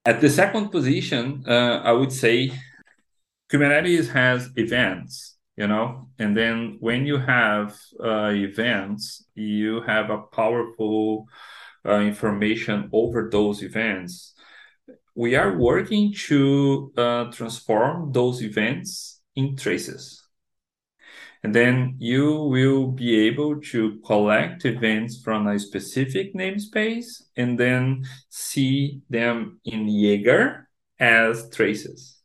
at 0.05 0.19
the 0.19 0.29
second 0.29 0.69
position 0.69 1.43
uh, 1.47 1.81
i 1.83 1.91
would 1.91 2.12
say 2.12 2.51
kubernetes 3.53 4.09
has 4.09 4.49
events 4.55 5.37
you 5.55 5.67
know 5.67 6.09
and 6.17 6.35
then 6.35 6.77
when 6.79 7.05
you 7.05 7.17
have 7.17 7.77
uh, 8.03 8.31
events 8.33 9.25
you 9.35 9.81
have 9.81 10.09
a 10.09 10.17
powerful 10.17 11.27
uh, 11.85 11.99
information 11.99 12.89
over 12.93 13.29
those 13.29 13.61
events, 13.61 14.33
we 15.15 15.35
are 15.35 15.57
working 15.57 16.13
to 16.13 16.91
uh, 16.97 17.25
transform 17.25 18.11
those 18.11 18.41
events 18.41 19.21
in 19.35 19.55
traces. 19.55 20.21
And 21.43 21.53
then 21.53 21.95
you 21.99 22.43
will 22.43 22.87
be 22.87 23.27
able 23.27 23.59
to 23.59 23.99
collect 24.05 24.63
events 24.63 25.21
from 25.21 25.45
a 25.47 25.59
specific 25.59 26.33
namespace 26.33 27.21
and 27.35 27.59
then 27.59 28.05
see 28.29 29.01
them 29.09 29.59
in 29.65 29.89
Jaeger 29.89 30.69
as 30.99 31.49
traces 31.49 32.22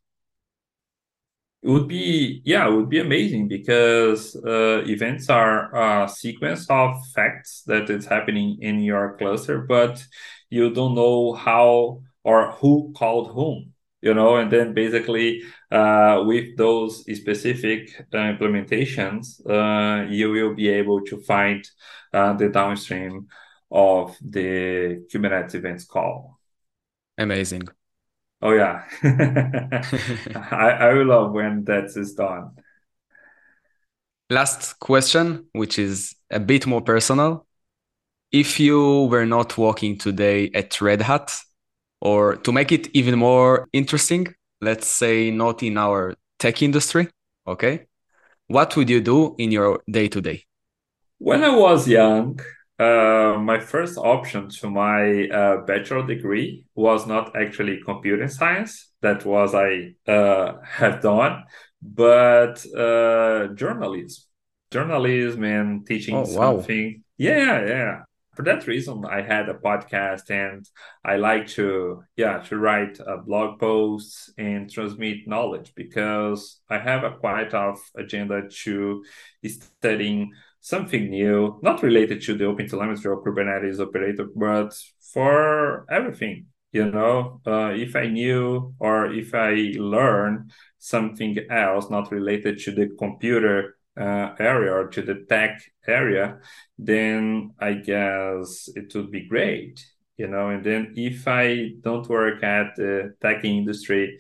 it 1.63 1.69
would 1.69 1.89
be 1.89 2.41
yeah 2.45 2.69
it 2.69 2.73
would 2.73 2.89
be 2.89 3.01
amazing 3.01 3.49
because 3.49 4.37
uh, 4.47 4.83
events 4.87 5.29
are 5.29 6.05
a 6.05 6.09
sequence 6.09 6.67
of 6.71 6.95
facts 7.15 7.63
that 7.67 7.91
is 7.91 8.07
happening 8.07 8.59
in 8.61 8.81
your 8.81 9.17
cluster 9.17 9.59
but 9.59 10.05
you 10.51 10.71
don't 10.71 10.95
know 10.95 11.33
how 11.33 12.01
or 12.25 12.53
who 12.53 12.93
called 12.97 13.33
whom 13.33 13.73
you 14.01 14.15
know? 14.15 14.37
And 14.37 14.51
then 14.51 14.75
basically 14.75 15.43
uh, 15.71 16.23
with 16.27 16.57
those 16.57 17.01
specific 17.01 17.91
uh, 18.13 18.17
implementations 18.17 19.41
uh, 19.49 20.09
you 20.09 20.31
will 20.31 20.55
be 20.55 20.69
able 20.69 21.01
to 21.03 21.19
find 21.19 21.69
uh, 22.13 22.33
the 22.35 22.49
downstream 22.49 23.27
of 23.71 24.17
the 24.23 25.05
kubernetes 25.13 25.55
events 25.55 25.85
call. 25.85 26.39
Amazing 27.19 27.69
Oh 28.41 28.53
yeah, 28.53 28.85
I 29.03 30.71
I 30.71 30.93
love 31.03 31.33
when 31.33 31.65
that 31.65 31.87
is 31.97 32.15
done. 32.15 32.53
Last 34.31 34.79
question, 34.79 35.47
which 35.53 35.79
is 35.79 36.15
a 36.31 36.39
bit 36.39 36.67
more 36.67 36.83
personal. 36.83 37.47
If 38.31 38.61
you 38.61 39.09
were 39.11 39.27
not 39.27 39.57
working 39.59 39.99
today 39.99 40.51
at 40.55 40.81
Red 40.81 41.03
Hat, 41.03 41.35
or 42.01 42.37
to 42.37 42.53
make 42.53 42.71
it 42.71 42.89
even 42.95 43.19
more 43.19 43.67
interesting, 43.73 44.35
let's 44.61 44.87
say 44.87 45.31
not 45.31 45.63
in 45.63 45.79
our 45.79 46.15
tech 46.39 46.63
industry, 46.63 47.09
okay? 47.47 47.87
What 48.47 48.77
would 48.77 48.91
you 48.91 49.01
do 49.01 49.35
in 49.39 49.51
your 49.51 49.83
day 49.91 50.09
to 50.09 50.21
day? 50.21 50.45
When 51.19 51.43
I 51.43 51.57
was 51.57 51.89
young, 51.89 52.41
uh, 52.79 53.37
my 53.41 53.59
first 53.59 53.99
option 53.99 54.49
to 54.49 54.71
my 54.71 55.29
uh, 55.29 55.57
bachelor 55.63 56.07
degree 56.07 56.65
was 56.75 57.07
not 57.07 57.35
actually 57.37 57.81
computer 57.85 58.29
science. 58.29 58.93
That 59.01 59.25
was 59.25 59.55
I 59.55 59.95
uh, 60.07 60.55
have 60.65 61.03
done, 61.03 61.45
but 61.83 62.65
uh, 62.75 63.49
journalism, 63.55 64.25
journalism 64.71 65.45
and 65.45 65.87
teaching 65.87 66.17
oh, 66.17 66.25
something. 66.25 66.95
Wow. 66.95 67.03
Yeah, 67.19 67.67
yeah. 67.67 68.03
For 68.37 68.45
that 68.45 68.69
reason, 68.69 69.05
I 69.05 69.23
had 69.23 69.49
a 69.49 69.55
podcast, 69.55 70.31
and 70.31 70.65
I 71.05 71.17
like 71.17 71.49
to, 71.49 72.05
yeah, 72.15 72.39
to 72.43 72.57
write 72.57 73.01
uh, 73.01 73.17
blog 73.17 73.59
posts 73.59 74.33
and 74.39 74.71
transmit 74.71 75.27
knowledge 75.27 75.73
because 75.75 76.61
I 76.71 76.79
have 76.79 77.03
a 77.03 77.17
quite 77.17 77.53
of 77.53 77.81
agenda 77.97 78.49
to 78.63 79.05
studying 79.45 80.31
something 80.61 81.11
new, 81.11 81.59
not 81.63 81.83
related 81.83 82.23
to 82.23 82.37
the 82.37 82.45
Open 82.45 82.69
Telemetry 82.69 83.11
or 83.11 83.23
Kubernetes 83.23 83.81
operator, 83.81 84.27
but 84.35 84.75
for 85.13 85.87
everything. 85.91 86.47
You 86.71 86.91
know, 86.91 87.41
uh, 87.47 87.73
if 87.75 87.97
I 87.97 88.09
knew 88.09 88.75
or 88.79 89.07
if 89.13 89.35
I 89.35 89.73
learn 89.79 90.51
something 90.79 91.39
else 91.51 91.89
not 91.89 92.13
related 92.13 92.59
to 92.61 92.73
the 92.73 92.89
computer 92.99 93.79
uh, 93.99 94.35
area 94.39 94.73
or 94.73 94.89
to 94.89 95.03
the 95.03 95.25
tech 95.29 95.63
area, 95.87 96.41
then 96.77 97.55
I 97.59 97.73
guess 97.73 98.69
it 98.77 98.95
would 98.95 99.11
be 99.11 99.27
great. 99.27 99.83
You 100.19 100.29
know, 100.29 100.51
and 100.51 100.63
then 100.63 100.93
if 100.97 101.27
I 101.27 101.71
don't 101.81 102.07
work 102.09 102.43
at 102.43 102.77
the 102.77 103.15
tech 103.23 103.45
industry 103.45 104.19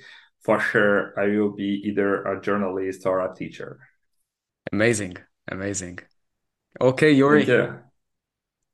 for 0.48 0.60
sure 0.60 1.12
I 1.20 1.26
will 1.26 1.50
be 1.50 1.82
either 1.84 2.22
a 2.24 2.40
journalist 2.40 3.04
or 3.04 3.20
a 3.20 3.34
teacher. 3.34 3.78
Amazing, 4.72 5.16
amazing. 5.46 5.98
Okay, 6.80 7.12
Yuri. 7.12 7.44
Thank 7.44 7.48
you. 7.48 7.74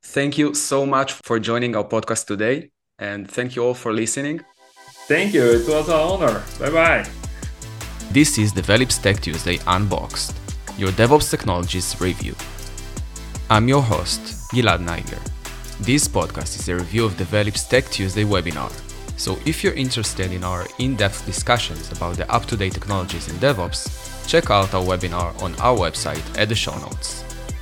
Thank 0.03 0.37
you 0.37 0.53
so 0.53 0.85
much 0.85 1.13
for 1.13 1.39
joining 1.39 1.75
our 1.75 1.83
podcast 1.83 2.27
today, 2.27 2.71
and 2.99 3.29
thank 3.29 3.55
you 3.55 3.63
all 3.63 3.73
for 3.73 3.91
listening. 3.91 4.41
Thank 5.07 5.33
you. 5.33 5.43
It 5.43 5.67
was 5.67 5.89
an 5.89 5.95
honor. 5.95 6.43
Bye 6.59 6.69
bye. 6.69 7.05
This 8.11 8.37
is 8.37 8.53
Develeap's 8.53 8.99
Tech 8.99 9.19
Tuesday 9.19 9.57
Unboxed, 9.65 10.35
your 10.77 10.91
DevOps 10.91 11.31
technologies 11.31 11.99
review. 11.99 12.35
I'm 13.49 13.67
your 13.67 13.81
host, 13.81 14.21
Gilad 14.53 14.85
Neiger. 14.85 15.19
This 15.81 16.07
podcast 16.07 16.59
is 16.59 16.69
a 16.69 16.75
review 16.75 17.05
of 17.05 17.17
the 17.17 17.23
Develeap's 17.25 17.67
Tech 17.67 17.89
Tuesday 17.89 18.23
webinar. 18.23 18.71
So 19.17 19.37
if 19.45 19.63
you're 19.63 19.73
interested 19.73 20.31
in 20.31 20.43
our 20.43 20.67
in-depth 20.77 21.25
discussions 21.25 21.91
about 21.91 22.17
the 22.17 22.31
up-to-date 22.31 22.73
technologies 22.73 23.27
in 23.29 23.35
DevOps, 23.37 24.27
check 24.27 24.51
out 24.51 24.73
our 24.73 24.83
webinar 24.83 25.41
on 25.41 25.55
our 25.55 25.75
website 25.75 26.23
at 26.37 26.49
the 26.49 26.55
show 26.55 26.77
notes. 26.77 27.24